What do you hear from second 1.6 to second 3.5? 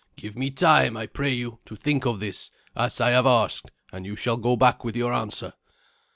to think of this, as I have